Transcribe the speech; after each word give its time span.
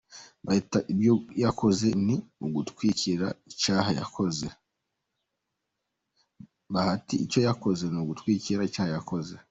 Bahati 0.45 0.77
ibyo 7.31 7.51
yakoze 7.51 7.87
ni 7.97 8.01
ugutwikira 8.07 8.57
icyaha 8.61 8.95
yakoze. 8.95 9.33